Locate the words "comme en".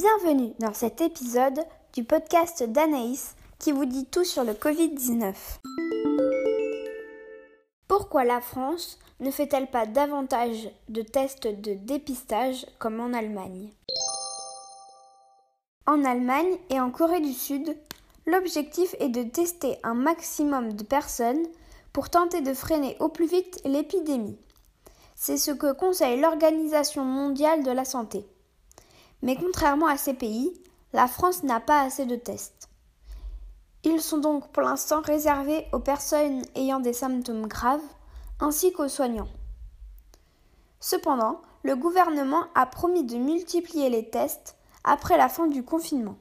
12.78-13.12